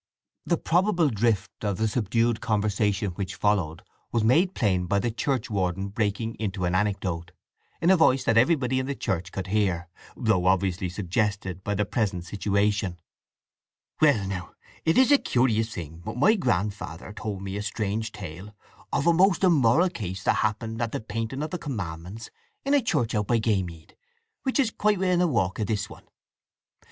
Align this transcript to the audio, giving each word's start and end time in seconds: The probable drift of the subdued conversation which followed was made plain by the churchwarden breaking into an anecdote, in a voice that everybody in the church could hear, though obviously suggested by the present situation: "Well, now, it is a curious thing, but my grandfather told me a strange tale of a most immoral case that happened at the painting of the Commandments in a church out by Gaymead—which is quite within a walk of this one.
The 0.47 0.57
probable 0.57 1.09
drift 1.11 1.63
of 1.63 1.77
the 1.77 1.87
subdued 1.87 2.41
conversation 2.41 3.11
which 3.11 3.35
followed 3.35 3.83
was 4.11 4.23
made 4.23 4.55
plain 4.55 4.87
by 4.87 4.97
the 4.97 5.11
churchwarden 5.11 5.89
breaking 5.89 6.33
into 6.39 6.65
an 6.65 6.73
anecdote, 6.73 7.33
in 7.79 7.91
a 7.91 7.97
voice 7.97 8.23
that 8.23 8.35
everybody 8.35 8.79
in 8.79 8.87
the 8.87 8.95
church 8.95 9.31
could 9.31 9.45
hear, 9.45 9.89
though 10.17 10.47
obviously 10.47 10.89
suggested 10.89 11.63
by 11.63 11.75
the 11.75 11.85
present 11.85 12.25
situation: 12.25 12.99
"Well, 14.01 14.27
now, 14.27 14.53
it 14.85 14.97
is 14.97 15.11
a 15.11 15.19
curious 15.19 15.71
thing, 15.71 16.01
but 16.03 16.17
my 16.17 16.33
grandfather 16.33 17.13
told 17.13 17.43
me 17.43 17.55
a 17.55 17.61
strange 17.61 18.11
tale 18.11 18.55
of 18.91 19.05
a 19.05 19.13
most 19.13 19.43
immoral 19.43 19.91
case 19.91 20.23
that 20.23 20.37
happened 20.37 20.81
at 20.81 20.93
the 20.93 20.99
painting 20.99 21.43
of 21.43 21.51
the 21.51 21.59
Commandments 21.59 22.31
in 22.65 22.73
a 22.73 22.81
church 22.81 23.13
out 23.13 23.27
by 23.27 23.37
Gaymead—which 23.37 24.59
is 24.59 24.71
quite 24.71 24.97
within 24.97 25.21
a 25.21 25.27
walk 25.27 25.59
of 25.59 25.67
this 25.67 25.91
one. 25.91 26.09